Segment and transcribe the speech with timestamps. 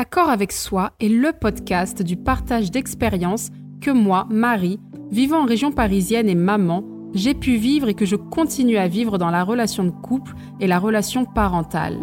[0.00, 3.50] Accord avec soi est le podcast du partage d'expériences
[3.82, 4.80] que moi, Marie,
[5.10, 9.18] vivant en région parisienne et maman, j'ai pu vivre et que je continue à vivre
[9.18, 11.98] dans la relation de couple et la relation parentale.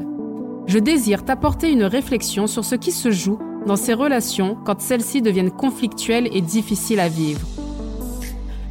[0.67, 5.23] Je désire t'apporter une réflexion sur ce qui se joue dans ces relations quand celles-ci
[5.23, 7.47] deviennent conflictuelles et difficiles à vivre.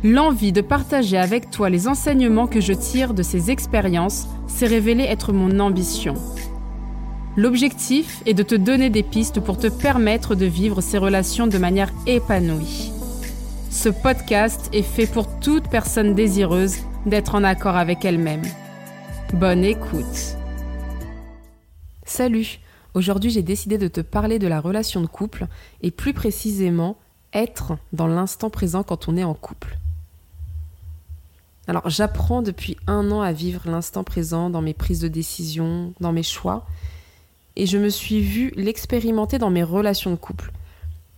[0.04, 5.02] L'envie de partager avec toi les enseignements que je tire de ces expériences s'est révélée
[5.02, 6.14] être mon ambition.
[7.39, 11.59] L'objectif est de te donner des pistes pour te permettre de vivre ces relations de
[11.59, 12.91] manière épanouie.
[13.70, 18.45] Ce podcast est fait pour toute personne désireuse d'être en accord avec elle-même.
[19.34, 20.37] Bonne écoute.
[22.07, 22.59] Salut,
[22.95, 25.46] aujourd'hui j'ai décidé de te parler de la relation de couple
[25.82, 26.96] et plus précisément
[27.34, 29.77] être dans l'instant présent quand on est en couple.
[31.66, 36.12] Alors j'apprends depuis un an à vivre l'instant présent dans mes prises de décision, dans
[36.12, 36.65] mes choix,
[37.56, 40.52] et je me suis vue l'expérimenter dans mes relations de couple.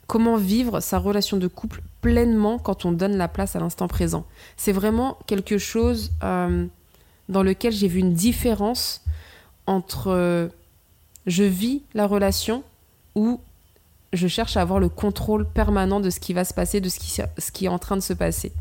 [0.07, 4.25] Comment vivre sa relation de couple pleinement quand on donne la place à l'instant présent?
[4.57, 6.67] C'est vraiment quelque chose euh,
[7.29, 9.03] dans lequel j'ai vu une différence
[9.67, 10.49] entre euh,
[11.27, 12.63] je vis la relation
[13.15, 13.41] ou
[14.15, 16.99] je cherche à avoir le contrôle permanent de ce qui va se passer, de ce
[16.99, 18.53] qui, ce qui est en train de se passer.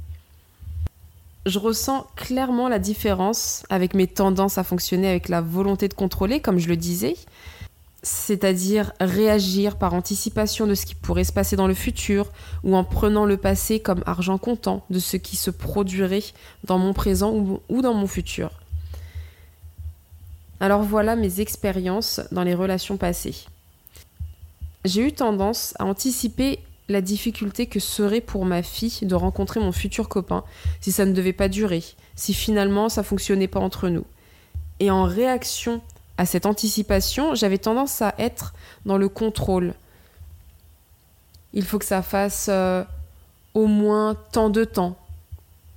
[1.45, 6.41] Je ressens clairement la différence avec mes tendances à fonctionner avec la volonté de contrôler,
[6.41, 7.15] comme je le disais,
[8.03, 12.31] c'est-à-dire réagir par anticipation de ce qui pourrait se passer dans le futur
[12.63, 16.23] ou en prenant le passé comme argent comptant de ce qui se produirait
[16.63, 18.51] dans mon présent ou, dans mon futur.
[20.59, 23.45] Alors voilà mes expériences dans les relations passées.
[24.85, 29.71] J'ai eu tendance à anticiper la difficulté que serait pour ma fille de rencontrer mon
[29.71, 30.43] futur copain
[30.79, 31.83] si ça ne devait pas durer,
[32.15, 34.05] si finalement ça fonctionnait pas entre nous.
[34.79, 35.81] Et en réaction
[36.17, 38.53] à cette anticipation, j'avais tendance à être
[38.85, 39.73] dans le contrôle.
[41.53, 42.83] Il faut que ça fasse euh,
[43.53, 44.97] au moins tant de temps.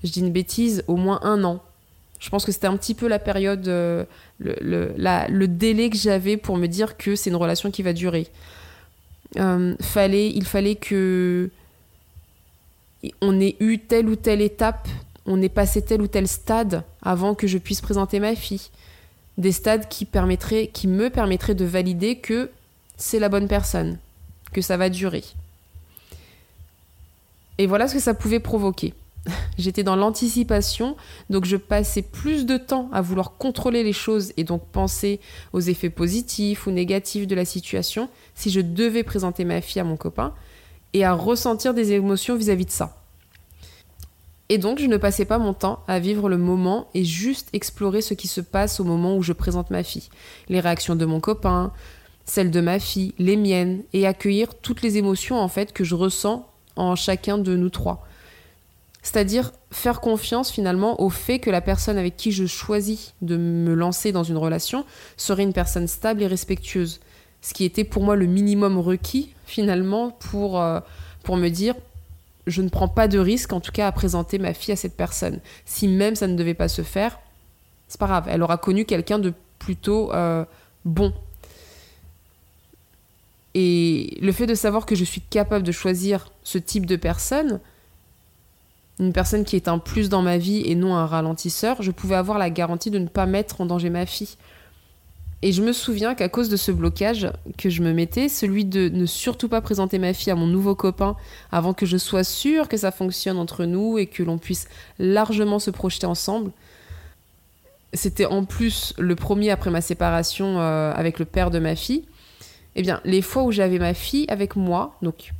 [0.02, 1.62] Je dis une bêtise, au moins un an.
[2.18, 4.04] Je pense que c'était un petit peu la période, euh,
[4.38, 8.28] le, délai que j'avais pour me dire que c'est une relation qui va durer.
[9.38, 11.50] Euh, il fallait que
[13.22, 14.88] on ait eu telle ou telle étape,
[15.24, 18.70] on ait passé tel ou tel stade avant que je puisse présenter ma fille
[19.40, 22.50] des stades qui, me permettraient de valider que
[22.96, 23.98] c'est la bonne personne,
[24.52, 25.24] que ça va durer.
[27.58, 28.94] Et voilà ce que ça pouvait provoquer.
[29.58, 30.96] J'étais dans l'anticipation,
[31.28, 35.20] donc je passais plus de temps à vouloir contrôler les choses et donc penser
[35.52, 39.84] aux effets positifs ou négatifs de la situation si je devais présenter ma fille à
[39.84, 40.34] mon copain
[40.92, 42.99] et à ressentir des émotions vis-à-vis -vis de ça.
[44.52, 48.02] Et donc, je ne passais pas mon temps à vivre le moment et juste explorer
[48.02, 50.08] ce qui se passe au moment où je présente ma fille.
[50.48, 51.72] Les réactions de mon copain,
[52.24, 55.94] celles de ma fille, les miennes, et accueillir toutes les émotions en fait que je
[55.94, 58.04] ressens en chacun de nous trois.
[59.02, 63.72] C'est-à-dire faire confiance finalement au fait que la personne avec qui je choisis de me
[63.74, 64.84] lancer dans une relation
[65.16, 66.98] serait une personne stable et respectueuse.
[67.40, 70.80] Ce qui était pour moi le minimum requis finalement pour, euh,
[71.22, 71.76] pour me dire
[72.50, 74.96] je ne prends pas de risque, en tout cas, à présenter ma fille à cette
[74.96, 75.40] personne.
[75.64, 77.18] Si même ça ne devait pas se faire,
[77.88, 78.26] c'est pas grave.
[78.28, 80.44] Elle aura connu quelqu'un de plutôt euh,
[80.84, 81.12] bon.
[83.54, 87.60] Et le fait de savoir que je suis capable de choisir ce type de personne,
[89.00, 92.14] une personne qui est un plus dans ma vie et non un ralentisseur, je pouvais
[92.14, 94.36] avoir la garantie de ne pas mettre en danger ma fille.
[95.42, 98.90] Et je me souviens qu'à cause de ce blocage que je me mettais, celui de
[98.90, 101.16] ne surtout pas présenter ma fille à mon nouveau copain
[101.50, 104.68] avant que je sois sûre que ça fonctionne entre nous et que l'on puisse
[104.98, 106.50] largement se projeter ensemble,
[107.94, 112.04] c'était en plus le premier après ma séparation euh, avec le père de ma fille.
[112.76, 115.32] Eh bien, les fois où j'avais ma fille avec moi, donc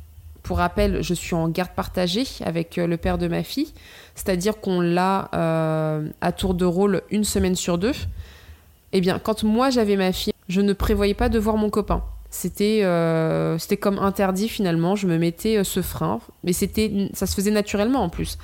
[0.43, 3.71] pour rappel, je suis en garde partagée avec euh, le père de ma fille,
[4.15, 7.93] c'est-à-dire qu'on l'a euh, à tour de rôle une semaine sur deux.
[8.93, 12.03] Eh bien, quand moi j'avais ma fille, je ne prévoyais pas de voir mon copain.
[12.29, 17.51] C'était euh, comme interdit finalement, je me mettais euh, ce frein, mais ça se faisait
[17.51, 18.37] naturellement en plus.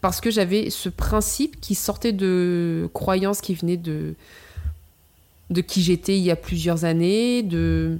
[0.00, 4.14] Parce que j'avais ce principe qui sortait de croyances qui venaient de,
[5.66, 7.98] qui j'étais il y a plusieurs années, de,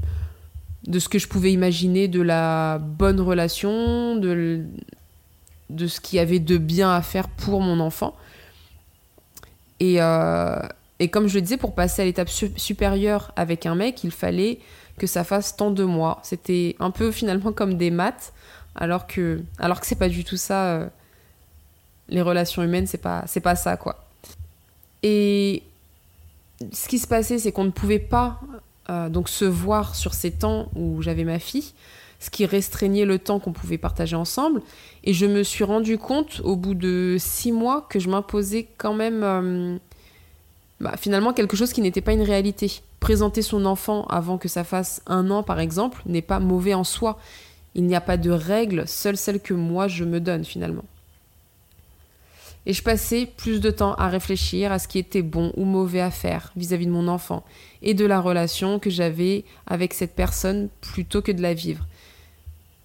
[0.96, 4.62] ce que je pouvais imaginer de la bonne relation, de,
[5.70, 8.14] de ce qu'il y avait de bien à faire pour mon enfant.
[9.80, 10.60] Et, euh,
[11.00, 14.58] et comme je le disais, pour passer à l'étape supérieure avec un mec, il fallait
[14.98, 16.20] que ça fasse tant de mois.
[16.22, 18.32] C'était un peu finalement comme des maths,
[18.74, 20.64] alors que, alors que c'est pas du tout ça.
[20.66, 20.88] Euh,
[22.08, 24.04] les relations humaines, c'est pas, pas ça, quoi.
[25.02, 25.62] Et
[26.72, 28.40] ce qui se passait, c'est qu'on ne pouvait pas
[28.90, 31.74] euh, donc se voir sur ces temps où j'avais ma fille,
[32.18, 34.62] ce qui restreignait le temps qu'on pouvait partager ensemble.
[35.04, 38.94] Et je me suis rendu compte au bout de six mois que je m'imposais quand
[38.94, 39.78] même euh,
[40.80, 42.80] bah, finalement quelque chose qui n'était pas une réalité.
[43.00, 46.84] Présenter son enfant avant que ça fasse un an par exemple n'est pas mauvais en
[46.84, 47.18] soi.
[47.74, 50.84] Il n'y a pas de règles, seule celle que moi je me donne finalement.
[52.66, 56.00] Et je passais plus de temps à réfléchir à ce qui était bon ou mauvais
[56.00, 57.44] à faire vis-à-vis de mon enfant
[57.80, 61.86] et de la relation que j'avais avec cette personne plutôt que de la vivre.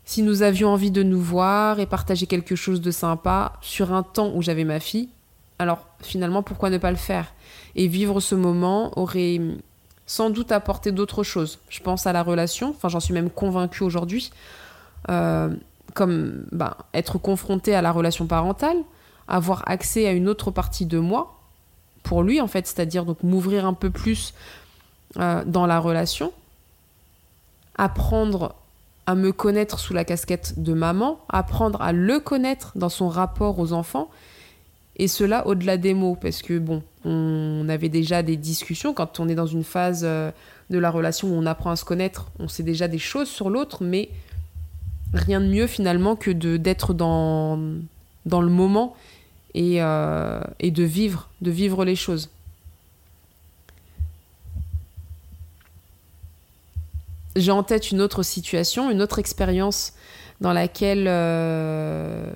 [0.06, 4.04] Si nous avions envie de nous voir et partager quelque chose de sympa sur un
[4.04, 5.10] temps où j'avais ma fille,
[5.60, 7.33] alors finalement pourquoi ne pas le faire?
[7.76, 9.40] Et vivre ce moment aurait
[10.06, 11.60] sans doute apporté d'autres choses.
[11.70, 14.32] Je pense à la relation, enfin j'en suis même convaincue aujourd'hui,
[15.10, 15.54] euh,
[15.94, 18.78] comme bah, être confronté à la relation parentale,
[19.28, 21.40] avoir accès à une autre partie de moi
[22.04, 24.34] pour lui en fait, c'est-à-dire donc m'ouvrir un peu plus
[25.18, 26.34] euh, dans la relation,
[27.78, 28.56] apprendre
[29.06, 33.60] à me connaître sous la casquette de maman, apprendre à le connaître dans son rapport
[33.60, 34.10] aux enfants,
[34.98, 39.28] et cela au-delà des mots, parce que bon, on avait déjà des discussions quand on
[39.28, 40.32] est dans une phase euh,
[40.70, 43.50] de la relation où on apprend à se connaître, on sait déjà des choses sur
[43.50, 44.10] l'autre, mais
[45.14, 47.60] rien de mieux finalement que de d'être dans,
[48.26, 48.96] dans le moment
[49.54, 52.30] et, euh, et de vivre, de vivre les choses.
[57.36, 59.94] J'ai en tête une autre situation, une autre expérience
[60.40, 62.32] dans laquelle, euh,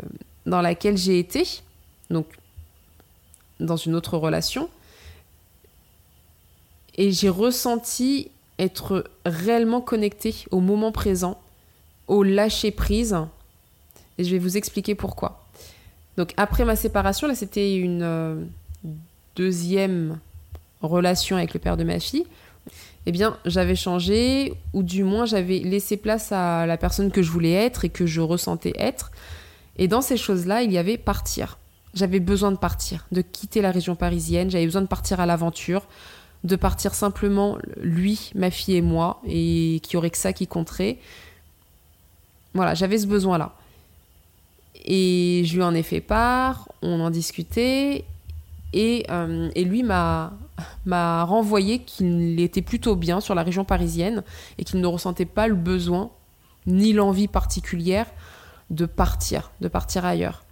[0.47, 1.61] dans laquelle j'ai été,
[2.09, 2.25] donc
[3.59, 4.69] dans une autre relation,
[6.95, 11.39] et j'ai ressenti être réellement connecté au moment présent,
[12.07, 13.17] au lâcher prise,
[14.17, 15.45] et je vais vous expliquer pourquoi.
[16.17, 18.43] Donc après ma séparation, là c'était une euh,
[19.35, 20.19] deuxième
[20.81, 22.25] relation avec le père de ma fille.
[23.05, 27.31] Eh bien, j'avais changé, ou du moins j'avais laissé place à la personne que je
[27.31, 29.11] voulais être et que je ressentais être.
[29.77, 31.57] Et dans ces choses-là, il y avait partir.
[31.97, 35.87] J'avais besoin de partir, de quitter la région parisienne, j'avais besoin de partir à l'aventure,
[36.43, 40.45] de partir simplement lui, ma fille et moi, et qu'il y aurait que ça qui
[40.45, 40.99] compterait.
[42.53, 43.55] Voilà, j'avais ce besoin-là.
[44.85, 48.05] Et je lui en ai fait part, on en discutait,
[48.73, 50.33] et, euh, et lui m'a
[51.23, 54.23] renvoyé qu'il était plutôt bien sur la région parisienne
[54.59, 56.11] et qu'il ne ressentait pas le besoin
[56.67, 58.05] ni l'envie particulière
[58.69, 60.43] de partir, de partir ailleurs.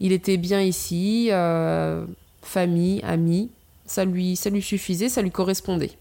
[0.00, 2.04] Il était bien ici, euh,
[2.42, 3.50] famille, amis,
[3.86, 5.92] ça lui, suffisait, ça lui correspondait.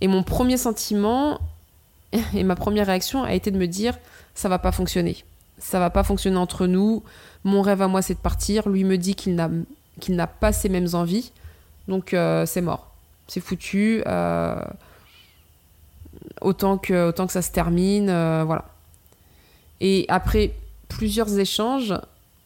[0.00, 1.40] Et mon premier sentiment
[2.34, 3.98] et ma première réaction a été de me dire
[4.34, 5.24] ça va pas fonctionner
[5.58, 7.02] ça va pas fonctionner entre nous.
[7.44, 8.68] Mon rêve à moi, c'est de partir.
[8.68, 11.32] Lui me dit qu'il n'a pas ces mêmes envies.
[11.88, 12.90] Donc euh, c'est mort.
[13.28, 14.02] C'est foutu.
[14.06, 14.62] Euh,
[16.40, 18.06] autant, que, ça se termine.
[18.06, 18.64] Voilà.
[19.80, 20.52] Et après
[20.88, 21.94] plusieurs échanges,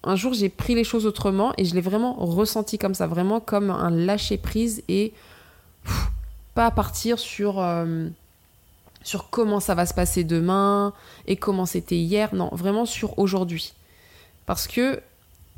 [0.04, 3.06] un jour j'ai pris les choses autrement et je l'ai vraiment ressenti comme ça.
[3.06, 5.12] Vraiment comme un lâcher-prise et
[6.54, 7.62] pas partir sur
[9.02, 10.92] sur comment ça va se passer demain
[11.26, 13.72] et comment c'était hier, non, vraiment sur aujourd'hui.
[14.46, 15.00] Parce que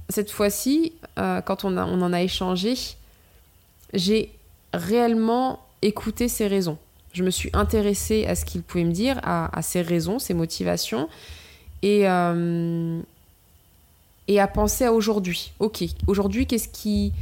[0.08, 2.74] cette fois-ci, euh, quand on, on en a échangé,
[3.92, 4.32] j'ai
[4.72, 6.78] réellement écouté ses raisons.
[7.12, 11.08] Je me suis intéressée à ce qu'il pouvait me dire, à, ses raisons, ses motivations,
[11.82, 13.00] et, euh,
[14.30, 15.52] et à penser à aujourd'hui.
[15.58, 17.12] Ok, aujourd'hui, qu'est-ce qui,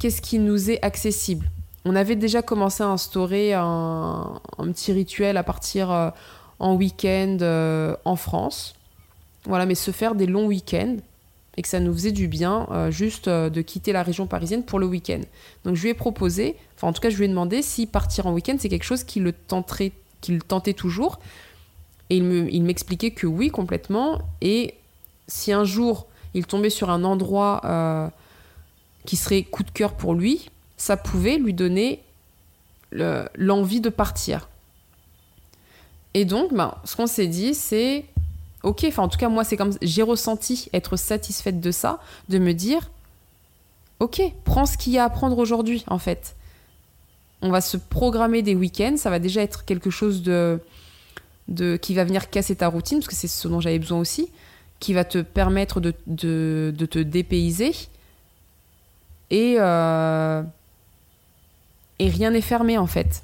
[0.00, 1.48] qu'est-ce qui nous est accessible?
[1.84, 6.10] On avait déjà commencé à instaurer un, petit rituel à partir euh,
[6.58, 8.74] en week-end euh, en France.
[9.44, 10.96] Voilà, mais se faire des longs week-ends
[11.56, 14.80] et que ça nous faisait du bien euh, juste de quitter la région parisienne pour
[14.80, 15.20] le week-end.
[15.64, 18.26] Donc je lui ai proposé, enfin en tout cas je lui ai demandé si partir
[18.26, 19.32] en week-end c'est quelque chose qui le
[20.20, 21.20] qu'il tentait toujours.
[22.10, 24.18] Et il m'expliquait que oui complètement.
[24.40, 24.74] Et
[25.28, 28.12] si un jour il tombait sur un endroit
[29.06, 32.00] qui serait coup de cœur pour lui, ça pouvait lui donner
[32.92, 34.48] l'envie de partir.
[36.14, 38.04] Et donc, ben, ce qu'on s'est dit, c'est
[38.62, 42.38] ok, enfin en tout cas moi c'est comme j'ai ressenti être satisfaite de ça, de
[42.38, 42.90] me dire
[44.00, 46.34] ok, prends ce qu'il y a à prendre aujourd'hui en fait.
[47.42, 50.60] On va se programmer des week-ends, ça va déjà être quelque chose de,
[51.48, 54.30] de qui va venir casser ta routine parce que c'est ce dont j'avais besoin aussi,
[54.84, 57.72] qui va te permettre de, te dépayser
[59.30, 60.42] et euh,
[61.98, 63.22] et rien n'est fermé en fait.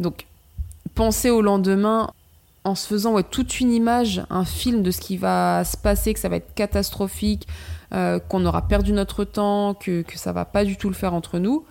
[0.00, 0.26] Donc,
[0.96, 2.10] penser au lendemain
[2.64, 6.18] en se faisant toute une image, un film de ce qui va se passer, que
[6.18, 7.46] ça va être catastrophique,
[7.94, 11.14] euh, qu'on aura perdu notre temps, que, que ça va pas du tout le faire
[11.14, 11.64] entre nous,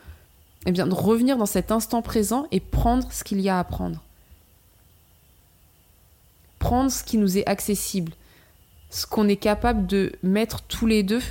[0.65, 3.63] eh bien, de revenir dans cet instant présent et prendre ce qu'il y a à
[3.65, 4.01] prendre.
[6.68, 8.12] Prendre ce qui nous est accessible,
[8.90, 11.22] ce qu'on est capable de mettre tous les deux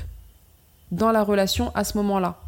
[0.92, 2.40] dans la relation à ce moment-là.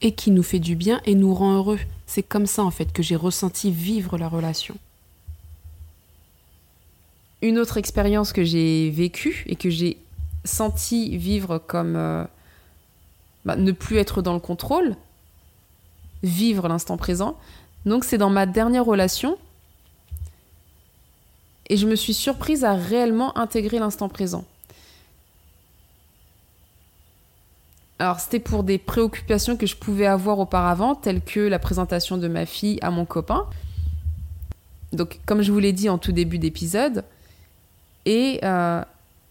[0.00, 1.80] Et qui nous fait du bien et nous rend heureux.
[2.06, 4.76] C'est comme ça en fait que j'ai ressenti vivre la relation.
[7.42, 9.98] Une autre expérience que j'ai vécue et que j'ai
[10.44, 12.24] senti vivre comme euh,
[13.44, 14.94] bah, ne plus être dans le contrôle,
[16.22, 17.36] vivre l'instant présent.
[17.86, 19.36] Donc c'est dans ma dernière relation
[21.68, 24.44] et je me suis surprise à réellement intégrer l'instant présent.
[27.98, 32.26] Alors c'était pour des préoccupations que je pouvais avoir auparavant, telles que la présentation de
[32.26, 33.46] ma fille à mon copain.
[34.92, 37.04] Donc comme je vous l'ai dit en tout début d'épisode,
[38.04, 38.82] et, euh,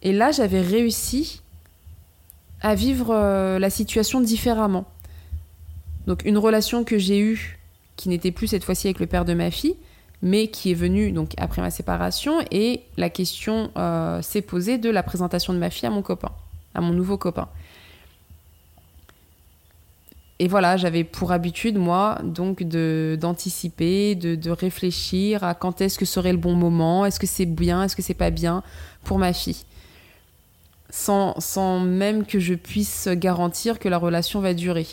[0.03, 1.41] là j'avais réussi
[2.61, 4.85] à vivre euh, la situation différemment.
[6.07, 7.59] Donc une relation que j'ai eue,
[7.97, 9.75] qui n'était plus cette fois-ci avec le père de ma fille,
[10.21, 14.89] mais qui est venue donc après ma séparation, et la question euh, s'est posée de
[14.89, 16.31] la présentation de ma fille à mon copain,
[16.75, 17.47] à mon nouveau copain.
[20.39, 26.31] Et voilà, j'avais pour habitude, moi, donc d'anticiper, de, réfléchir à quand est-ce que serait
[26.31, 28.63] le bon moment, est-ce que c'est bien, est-ce que c'est pas bien
[29.03, 29.63] pour ma fille
[30.89, 34.87] sans, même que je puisse garantir que la relation va durer.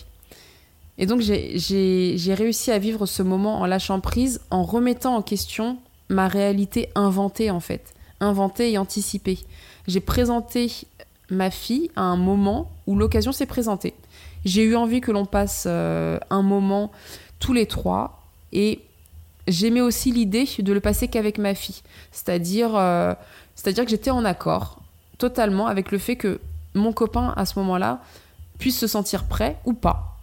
[0.98, 5.78] Et donc j'ai réussi à vivre ce moment en lâchant prise, en remettant en question
[6.08, 9.38] ma réalité inventée en fait, inventée et anticipée.
[9.86, 10.70] J'ai présenté
[11.30, 13.94] ma fille à un moment où l'occasion s'est présentée.
[14.44, 16.90] J'ai eu envie que l'on passe euh, un moment
[17.38, 18.80] tous les trois et
[19.46, 21.82] j'aimais aussi l'idée de le passer qu'avec ma fille.
[22.10, 23.14] C'est-à-dire euh,
[23.54, 24.80] c'est-à-dire que j'étais en accord
[25.18, 26.40] totalement avec le fait que
[26.74, 28.00] mon copain, à ce moment-là,
[28.58, 30.17] puisse se sentir prêt ou pas.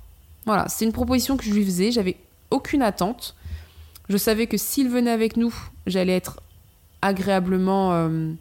[0.46, 2.18] Voilà, c'est une proposition que je lui faisais, j'avais
[2.52, 3.36] aucune attente.
[4.10, 5.54] Je savais que s'il venait avec nous,
[5.88, 6.40] j'allais être
[7.02, 8.32] agréablement euh,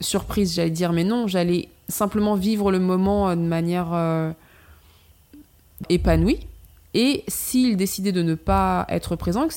[0.00, 4.32] surprise, j'allais dire, mais non, j'allais simplement vivre le moment euh, de manière euh,
[5.88, 6.40] épanouie.
[6.92, 9.48] Et s'il décidait de ne pas être présent,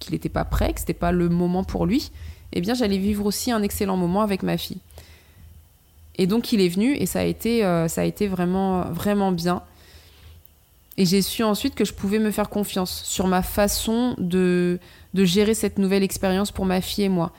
[0.00, 2.10] qu'il n'était pas prêt, que ce n'était pas le moment pour lui,
[2.52, 4.78] eh bien j'allais vivre aussi un excellent moment avec ma fille.
[6.16, 9.62] Et donc il est venu et ça a été, ça a été vraiment, vraiment bien.
[10.96, 14.78] Et j'ai su ensuite que je pouvais me faire confiance sur ma façon de,
[15.12, 17.32] de gérer cette nouvelle expérience pour ma fille et moi.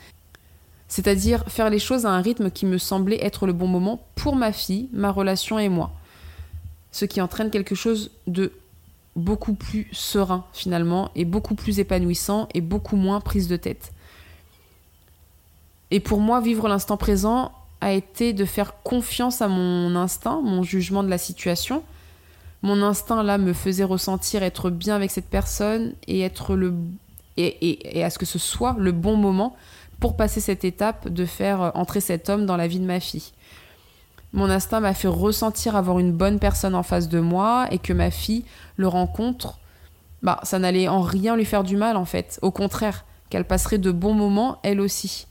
[0.87, 4.35] C'est-à-dire faire les choses à un rythme qui me semblait être le bon moment pour
[4.35, 5.91] ma fille, ma relation et moi.
[6.91, 8.51] Ce qui entraîne quelque chose de
[9.15, 13.93] beaucoup plus serein finalement et beaucoup plus épanouissant et beaucoup moins prise de tête.
[15.91, 20.63] Et pour moi, vivre l'instant présent a été de faire confiance à mon instinct, mon
[20.63, 21.83] jugement de la situation.
[22.65, 26.73] Mon instinct là me faisait ressentir être bien avec cette personne et être le
[27.37, 29.55] et, à ce que ce soit le bon moment
[29.99, 33.31] pour passer cette étape de faire entrer cet homme dans la vie de ma fille.
[34.33, 37.93] Mon instinct m'a fait ressentir avoir une bonne personne en face de moi et que
[37.93, 38.45] ma fille
[38.77, 39.59] le rencontre,
[40.23, 42.39] bah ça n'allait en rien lui faire du mal en fait.
[42.41, 45.27] Au contraire, qu'elle passerait de bons moments elle aussi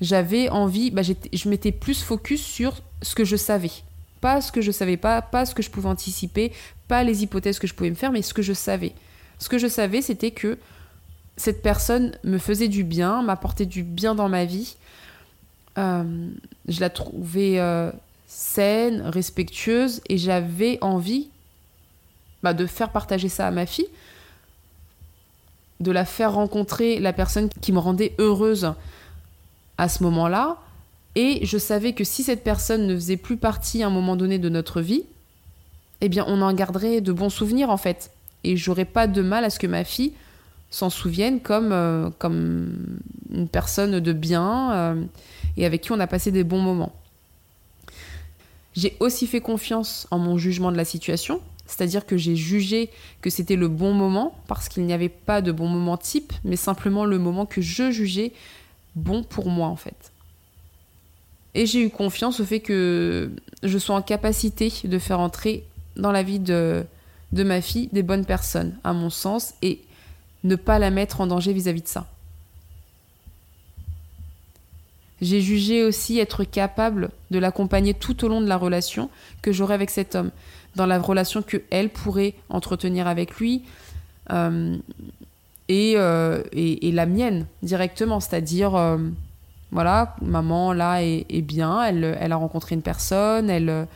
[0.00, 3.70] j'avais envie, bah, je m'étais plus focus sur ce que je savais.
[4.20, 6.52] Pas ce que je savais pas, pas ce que je pouvais anticiper,
[6.88, 8.94] pas les hypothèses que je pouvais me faire, mais ce que je savais.
[9.38, 10.58] Ce que je savais, c'était que
[11.36, 14.76] cette personne me faisait du bien, m'apportait du bien dans ma vie.
[15.78, 16.30] Euh,
[16.68, 17.90] je la trouvais euh,
[18.26, 21.30] saine, respectueuse, et j'avais envie
[22.42, 23.88] bah, de faire partager ça à ma fille,
[25.80, 28.74] de la faire rencontrer la personne qui me rendait heureuse
[29.78, 30.58] à ce moment-là.
[31.16, 34.38] Et je savais que si cette personne ne faisait plus partie à un moment donné
[34.38, 35.04] de notre vie,
[36.00, 38.10] eh bien, on en garderait de bons souvenirs en fait.
[38.44, 40.12] Et j'aurais pas de mal à ce que ma fille
[40.70, 42.98] s'en souvienne comme, euh, comme
[43.32, 45.04] une personne de bien euh,
[45.56, 46.94] et avec qui on a passé des bons moments.
[48.74, 52.90] J'ai aussi fait confiance en mon jugement de la situation, c'est-à-dire que j'ai jugé
[53.20, 56.56] que c'était le bon moment parce qu'il n'y avait pas de bon moment type, mais
[56.56, 58.32] simplement le moment que je jugeais
[58.94, 60.12] bon pour moi en fait.
[61.54, 63.30] Et j'ai eu confiance au fait que
[63.62, 65.64] je sois en capacité de faire entrer
[65.96, 66.84] dans la vie de,
[67.32, 69.80] ma fille des bonnes personnes, à mon sens, et
[70.44, 72.06] ne pas la mettre en danger vis-à-vis de ça.
[75.20, 79.10] J'ai jugé aussi être capable de l'accompagner tout au long de la relation
[79.42, 80.30] que j'aurai avec cet homme,
[80.76, 83.62] dans la relation que elle pourrait entretenir avec lui,
[84.32, 84.78] euh,
[85.70, 88.18] euh, et, et, la mienne directement.
[88.20, 88.98] C'est-à-dire, euh,
[89.72, 93.86] voilà, maman là est, bien, elle, elle, a rencontré une personne, elle,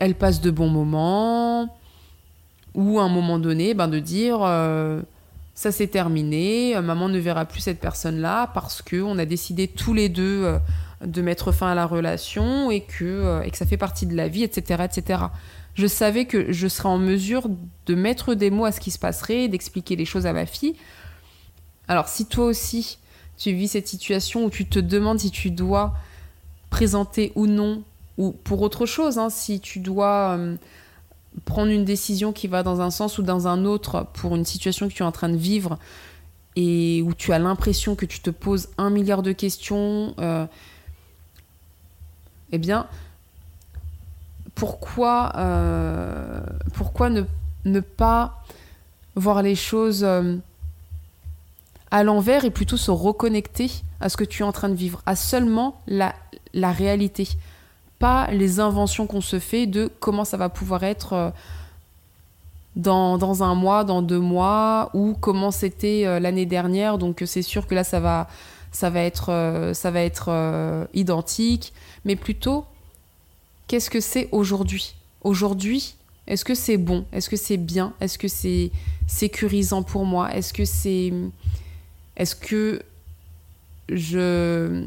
[0.00, 1.76] elle passe de bons moments,
[2.74, 5.02] Ou à un moment donné, ben, de dire euh,
[5.54, 9.92] ça c'est terminé, euh, maman ne verra plus cette personne-là parce qu'on a décidé tous
[9.92, 10.58] les deux euh,
[11.04, 14.28] de mettre fin à la relation et que, et que ça fait partie de la
[14.28, 15.22] vie, etc., etc.
[15.74, 17.48] Je savais que je serais en mesure
[17.86, 20.76] de mettre des mots à ce qui se passerait, d'expliquer les choses à ma fille.
[21.88, 22.99] Alors si toi aussi
[23.40, 25.94] tu vis cette situation où tu te demandes si tu dois
[26.68, 27.82] présenter ou non,
[28.18, 30.56] ou pour autre chose, hein, si tu dois euh,
[31.46, 34.88] prendre une décision qui va dans un sens ou dans un autre pour une situation
[34.88, 35.78] que tu es en train de vivre
[36.54, 40.46] et où tu as l'impression que tu te poses un milliard de questions, euh,
[42.52, 42.88] eh bien,
[44.54, 46.40] pourquoi, euh,
[47.64, 48.44] ne, pas
[49.14, 50.06] voir les choses
[51.90, 53.70] à l'envers et plutôt se reconnecter
[54.00, 56.14] à ce que tu es en train de vivre, à seulement la,
[56.54, 57.28] la réalité,
[57.98, 61.30] pas les inventions qu'on se fait de comment ça va pouvoir être euh,
[62.76, 66.96] dans, dans, un mois, dans deux mois, ou comment c'était euh, l'année dernière.
[66.96, 68.28] Donc c'est sûr que là, ça va,
[68.72, 71.72] ça va être, euh, ça va être identique,
[72.04, 72.64] mais plutôt,
[73.66, 74.94] qu'est-ce que c'est aujourd'hui?
[75.22, 77.04] Aujourd'hui, est-ce que c'est bon?
[77.12, 77.92] Est-ce que c'est bien?
[78.00, 78.70] Est-ce que c'est
[79.06, 80.32] sécurisant pour moi?
[80.34, 81.12] Est-ce que c'est
[82.16, 82.82] est-ce que
[83.88, 84.84] je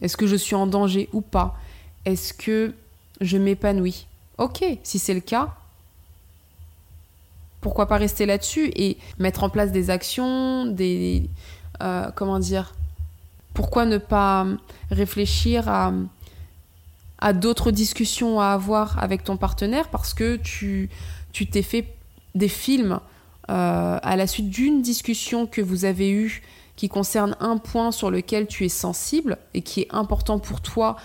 [0.00, 1.56] est-ce que je suis en danger ou pas?
[2.04, 2.74] Est-ce que
[3.20, 4.06] je m'épanouis?
[4.38, 5.54] Ok, si c'est le cas,
[7.60, 11.30] pourquoi pas rester là-dessus et mettre en place des actions, des
[11.82, 12.74] euh, comment dire
[13.54, 14.46] Pourquoi ne pas
[14.90, 20.90] réfléchir à d'autres discussions à avoir avec ton partenaire parce que tu
[21.32, 21.86] t'es fait
[22.34, 23.00] des films
[23.50, 26.42] euh, à la suite d'une discussion que vous avez eue
[26.76, 30.96] qui concerne un point sur lequel tu es sensible et qui est important pour toi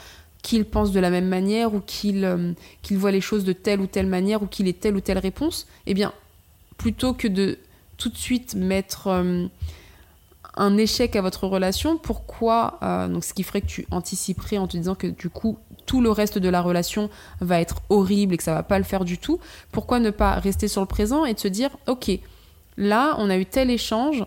[0.41, 2.53] qu'il pense de la même manière ou qu'il euh,
[2.91, 5.67] voit les choses de telle ou telle manière ou qu'il ait telle ou telle réponse,
[5.85, 6.13] eh bien,
[6.77, 7.59] plutôt que de
[7.97, 9.47] tout de suite mettre euh,
[10.55, 14.77] un échec à votre relation, pourquoi, donc ce qui ferait que tu anticiperais en te
[14.77, 18.43] disant que du coup, tout le reste de la relation va être horrible et que
[18.43, 19.39] ça va pas le faire du tout,
[19.71, 22.11] pourquoi ne pas rester sur le présent et de se dire ok,
[22.77, 24.25] là on a eu tel échange,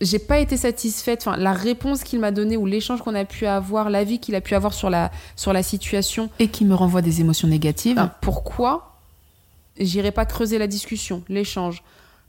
[0.00, 3.46] j'ai pas été satisfaite, enfin la réponse qu'il m'a donnée ou l'échange qu'on a pu
[3.46, 6.28] avoir, l'avis qu'il a pu avoir sur la, sur la situation.
[6.38, 7.96] Et qui me renvoie des émotions négatives.
[7.96, 8.96] Ben, pourquoi
[9.78, 11.82] j'irai pas creuser la discussion, l'échange?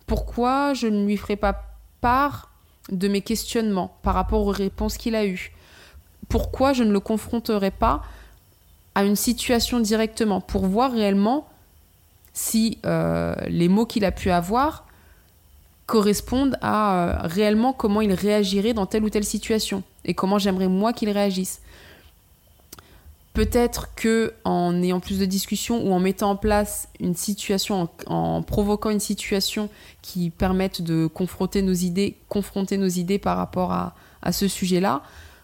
[0.05, 1.63] Pourquoi je ne lui ferai pas
[2.01, 2.51] part
[2.91, 5.51] de mes questionnements par rapport aux réponses qu'il a eues
[6.29, 8.03] pourquoi je ne le confronterai pas
[8.95, 11.47] à une situation directement pour voir réellement
[12.33, 14.85] si euh, les mots qu'il a pu avoir
[15.85, 20.67] correspondent à euh, réellement comment il réagirait dans telle ou telle situation et comment j'aimerais
[20.67, 21.61] moi qu'il réagisse.
[23.37, 28.41] Peut-être que en ayant plus de discussions ou en mettant en place une situation, en,
[28.41, 29.69] provoquant une situation
[30.01, 33.93] qui permette de confronter nos idées, confronter nos idées par rapport à,
[34.31, 35.03] ce sujet-là,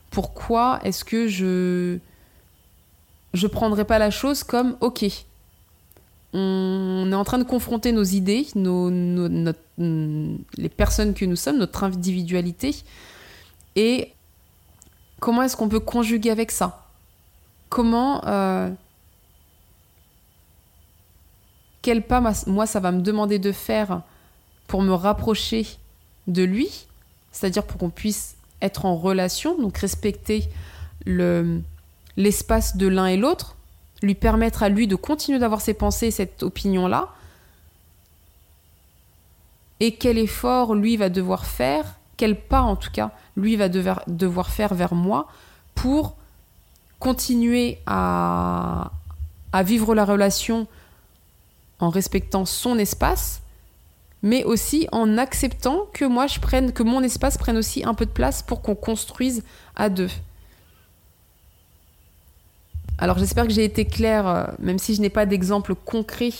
[0.10, 2.00] pourquoi est-ce que je
[3.36, 5.06] je prendrais pas la chose comme ok
[6.34, 8.90] on est en train de confronter nos idées nos,
[9.78, 12.76] les personnes que nous sommes notre individualité
[13.76, 14.14] et
[15.20, 16.83] comment est-ce qu'on peut conjuguer avec ça?
[17.74, 18.70] Comment euh,
[21.82, 24.04] quel pas moi ça va me demander de faire
[24.68, 25.66] pour me rapprocher
[26.28, 26.86] de lui
[27.32, 30.48] c'est-à-dire pour qu'on puisse être en relation, donc respecter
[31.06, 31.62] le,
[32.16, 33.58] l'espace de l'un et l'autre,
[34.04, 37.10] lui permettre à lui de continuer d'avoir ses pensées, cette opinion-là,
[39.80, 44.50] et quel effort lui va devoir faire, quel pas en tout cas lui va devoir
[44.52, 45.28] faire vers moi
[45.74, 46.16] pour
[47.04, 48.92] continuer à,
[49.52, 50.68] à vivre la relation
[51.80, 53.42] en respectant son espace
[54.24, 58.06] mais aussi en acceptant que moi je prenne, que mon espace prenne aussi un peu
[58.06, 59.44] de place pour qu'on construise
[59.76, 60.10] à deux.
[62.98, 66.32] Alors j'espère que j'ai été claire, euh, même si je n'ai pas d'exemple concret,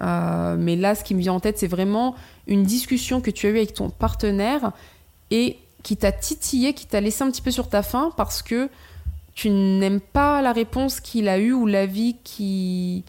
[0.00, 2.16] euh, mais là ce qui me vient en tête c'est vraiment
[2.48, 4.72] une discussion que tu as eue avec ton partenaire
[5.30, 8.68] et qui t'a titillé, qui t'a laissé un petit peu sur ta faim parce que
[9.34, 13.04] tu n'aimes pas la réponse qu'il a eue ou l'avis qui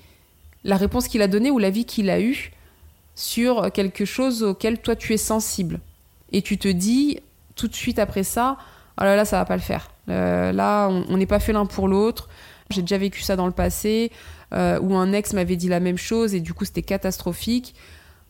[0.64, 2.52] la réponse qu'il a donnée ou l'avis qu'il a eu
[3.16, 5.80] sur quelque chose auquel toi tu es sensible.
[6.32, 7.20] Et tu te dis
[7.56, 8.58] tout de suite après ça,
[9.00, 9.92] oh là là, ça va pas le faire.
[10.10, 12.30] Euh, là, on n'est pas fait l'un pour l'autre.
[12.70, 14.12] J'ai déjà vécu ça dans le passé,
[14.54, 17.76] euh, où un ex m'avait dit la même chose et du coup c'était catastrophique.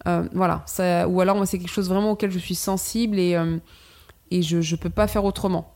[0.08, 3.38] Euh, voilà, ça, ou alors c'est quelque chose vraiment auquel je suis sensible et,
[4.32, 5.73] et je ne peux pas faire autrement.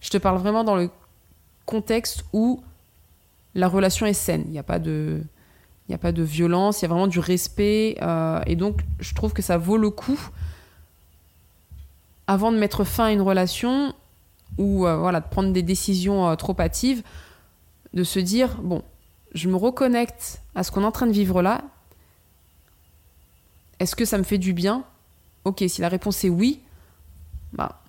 [0.00, 0.90] Je te parle vraiment dans le
[1.66, 2.62] contexte où
[3.54, 4.44] la relation est saine.
[4.46, 5.22] Il n'y a pas de
[6.22, 7.96] violence, il y a vraiment du respect.
[8.02, 10.18] euh, et donc, je trouve que ça vaut le coup,
[12.26, 13.94] avant de mettre fin à une relation
[14.56, 17.02] ou euh, de prendre des décisions euh, trop hâtives,
[17.94, 18.82] de se dire bon,
[19.34, 21.62] je me reconnecte à ce qu'on est en train de vivre là.
[23.78, 24.84] Est-ce que ça me fait du bien?
[25.44, 26.60] Ok, si la réponse est oui,
[27.52, 27.80] bah,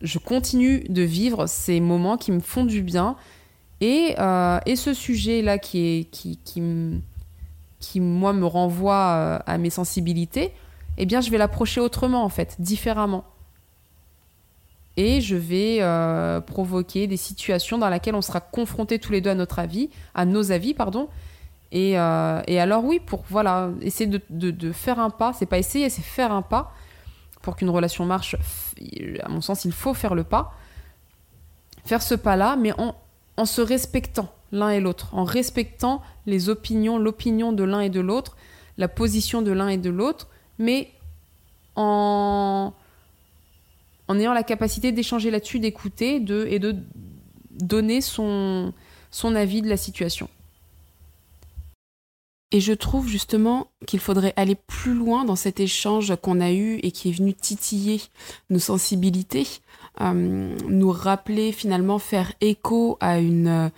[0.00, 3.16] je continue de vivre ces moments qui me font du bien.
[3.80, 6.62] Et, euh, et ce sujet-là qui, qui, qui,
[7.80, 10.52] qui, moi, me renvoie euh, à mes sensibilités,
[10.96, 13.24] eh bien, je vais l'approcher autrement, en fait, différemment.
[14.96, 19.30] Et je vais euh, provoquer des situations dans lesquelles on sera confrontés tous les deux
[19.30, 21.08] à notre avis, à nos avis, pardon.
[21.70, 25.58] Et, et alors oui, pour voilà, essayer de, de- de faire un pas, c'est pas
[25.58, 26.72] essayer, c'est faire un pas.
[27.48, 28.36] Pour qu'une relation marche,
[29.22, 30.52] à mon sens, il faut faire le pas.
[31.86, 32.94] Faire ce pas-là, mais en,
[33.38, 38.00] en se respectant l'un et l'autre, en respectant les opinions, l'opinion de l'un et de
[38.00, 38.36] l'autre,
[38.76, 40.90] la position de l'un et de l'autre, mais
[41.74, 42.74] en,
[44.08, 46.76] en ayant la capacité d'échanger là-dessus, d'écouter de, et de
[47.50, 48.74] donner son
[49.24, 50.28] avis de la situation.
[52.50, 56.78] Et je trouve justement qu'il faudrait aller plus loin dans cet échange qu'on a eu
[56.82, 58.00] et qui est venu titiller
[58.48, 59.46] nos sensibilités,
[60.00, 63.68] euh, nous rappeler finalement, faire écho à une euh,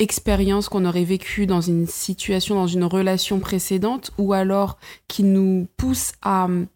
[0.00, 4.76] expérience qu'on aurait vécue dans une situation, dans une relation précédente, ou alors
[5.06, 6.66] qui nous pousse à euh,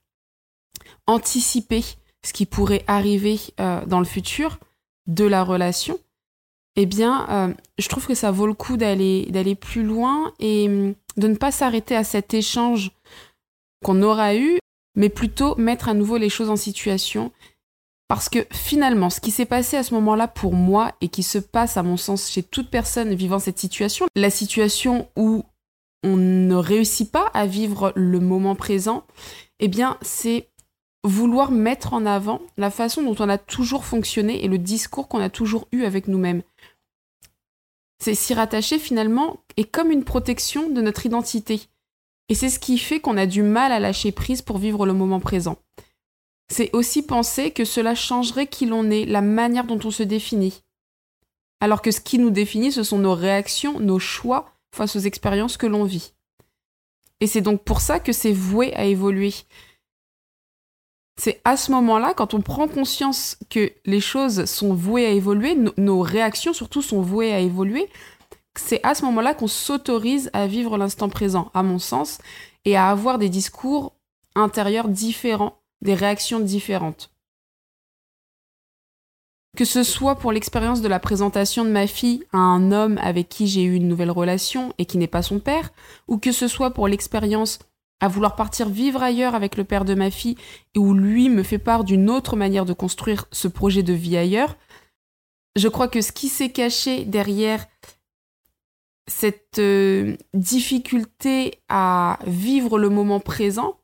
[1.08, 1.84] anticiper
[2.24, 3.38] ce qui pourrait arriver
[3.86, 4.58] dans le futur
[5.06, 5.98] de la relation.
[6.80, 10.68] Eh bien, euh, je trouve que ça vaut le coup d'aller d'aller plus loin et
[10.68, 12.92] hum, de ne pas s'arrêter à cet échange
[13.84, 14.60] qu'on aura eu,
[14.94, 17.32] mais plutôt mettre à nouveau les choses en situation.
[18.06, 21.38] Parce que finalement, ce qui s'est passé à ce moment-là pour moi et qui se
[21.38, 25.42] passe, à mon sens, chez toute personne vivant cette situation, la situation où
[26.04, 29.02] on ne réussit pas à vivre le moment présent,
[29.58, 30.48] eh bien, c'est
[31.04, 35.20] vouloir mettre en avant la façon dont on a toujours fonctionné et le discours qu'on
[35.20, 36.42] a toujours eu avec nous-mêmes.
[37.98, 41.62] C'est s'y rattacher finalement et comme une protection de notre identité.
[42.28, 44.92] Et c'est ce qui fait qu'on a du mal à lâcher prise pour vivre le
[44.92, 45.56] moment présent.
[46.50, 50.62] C'est aussi penser que cela changerait qui l'on est, la manière dont on se définit.
[51.60, 55.56] Alors que ce qui nous définit, ce sont nos réactions, nos choix face aux expériences
[55.56, 56.14] que l'on vit.
[57.20, 59.34] Et c'est donc pour ça que c'est voué à évoluer.
[61.20, 65.56] C'est à ce moment-là, quand on prend conscience que les choses sont vouées à évoluer,
[65.56, 67.88] no- nos réactions surtout sont vouées à évoluer,
[68.56, 72.18] c'est à ce moment-là qu'on s'autorise à vivre l'instant présent, à mon sens,
[72.64, 73.94] et à avoir des discours
[74.36, 77.10] intérieurs différents, des réactions différentes.
[79.56, 83.28] Que ce soit pour l'expérience de la présentation de ma fille à un homme avec
[83.28, 85.70] qui j'ai eu une nouvelle relation et qui n'est pas son père,
[86.06, 87.58] ou que ce soit pour l'expérience
[88.00, 90.36] à vouloir partir vivre ailleurs avec le père de ma fille
[90.74, 94.16] et où lui me fait part d'une autre manière de construire ce projet de vie
[94.16, 94.56] ailleurs,
[95.56, 97.66] je crois que ce qui s'est caché derrière
[99.08, 103.78] cette euh, difficulté à vivre le moment présent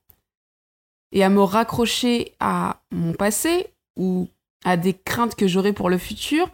[1.13, 4.29] et à me raccrocher à mon passé ou
[4.65, 6.51] à des craintes que j'aurais pour le futur,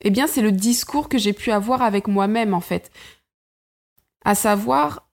[0.00, 2.90] eh bien c'est le discours que j'ai pu avoir avec moi-même en fait.
[4.24, 5.05] À savoir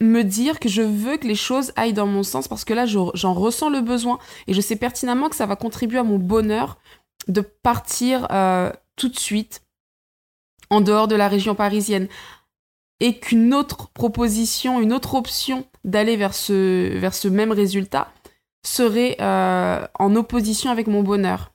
[0.00, 2.84] me dire que je veux que les choses aillent dans mon sens parce que là
[2.86, 6.18] je- j'en ressens le besoin et je sais pertinemment que ça va contribuer à mon
[6.18, 6.76] bonheur
[7.28, 9.62] de partir euh, tout de suite
[10.70, 12.08] en dehors de la région parisienne
[13.00, 18.12] et qu'une autre proposition, une autre option d'aller vers ce, vers même résultat
[18.66, 21.52] serait euh, en opposition avec mon bonheur.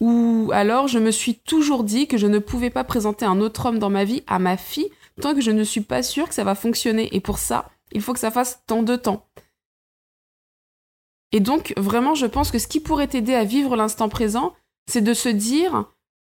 [0.00, 3.66] Ou alors je me suis toujours dit que je ne pouvais pas présenter un autre
[3.66, 6.34] homme dans ma vie à ma fille tant que je ne suis pas sûre que
[6.34, 7.14] ça va fonctionner.
[7.14, 9.26] Et pour ça, il faut que ça fasse tant de temps.
[11.32, 14.54] Et donc, vraiment, je pense que ce qui pourrait t'aider à vivre l'instant présent,
[14.88, 15.84] c'est de se dire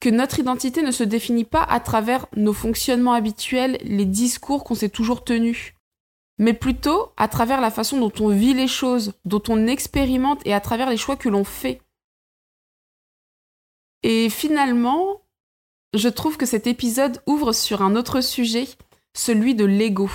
[0.00, 4.74] que notre identité ne se définit pas à travers nos fonctionnements habituels, les discours qu'on
[4.74, 5.74] s'est toujours tenus,
[6.38, 10.52] mais plutôt à travers la façon dont on vit les choses, dont on expérimente et
[10.52, 11.80] à travers les choix que l'on fait.
[14.02, 15.21] Et finalement,
[15.94, 18.68] je trouve que cet épisode ouvre sur un autre sujet,
[19.14, 20.10] celui de l'ego.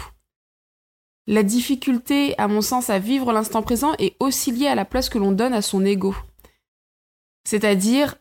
[1.27, 5.09] La difficulté, à mon sens, à vivre l'instant présent est aussi liée à la place
[5.09, 6.15] que l'on donne à son ego.
[7.43, 8.15] C'est-à-dire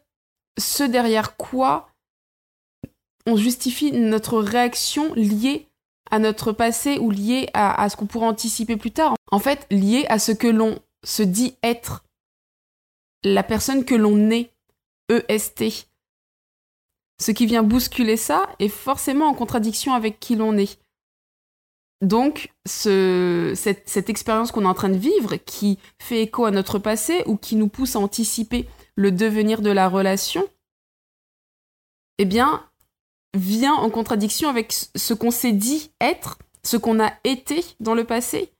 [0.58, 1.90] ce derrière quoi
[3.26, 5.66] on justifie notre réaction liée
[6.10, 9.16] à notre passé ou liée à, ce qu'on pourrait anticiper plus tard.
[9.32, 12.04] En fait, liée à ce que l'on se dit être,
[13.24, 14.52] la personne que l'on est,
[15.08, 15.88] EST.
[17.18, 20.78] Ce qui vient bousculer ça est forcément en contradiction avec qui l'on est.
[22.02, 27.22] Donc, cette, expérience qu'on est en train de vivre, qui fait écho à notre passé
[27.26, 30.46] ou qui nous pousse à anticiper le devenir de la relation,
[32.18, 32.68] eh bien,
[33.34, 38.04] vient en contradiction avec ce qu'on s'est dit être, ce qu'on a été dans le
[38.04, 38.52] passé.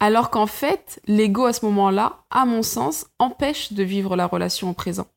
[0.00, 4.70] Alors qu'en fait, l'ego à ce moment-là, à mon sens, empêche de vivre la relation
[4.70, 5.08] au présent.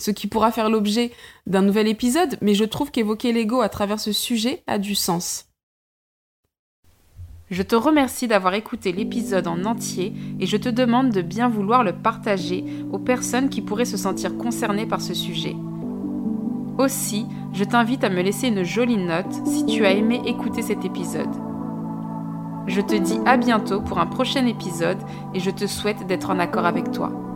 [0.00, 1.10] Ce qui pourra faire l'objet
[1.46, 5.46] d'un nouvel épisode, mais je trouve qu'évoquer l'ego à travers ce sujet a du sens.
[7.50, 11.82] Je te remercie d'avoir écouté l'épisode en entier et je te demande de bien vouloir
[11.82, 15.56] le partager aux personnes qui pourraient se sentir concernées par ce sujet.
[16.76, 20.84] Aussi, je t'invite à me laisser une jolie note si tu as aimé écouter cet
[20.84, 21.34] épisode.
[22.66, 24.98] Je te dis à bientôt pour un prochain épisode
[25.34, 27.27] et je te souhaite d'être en accord avec toi.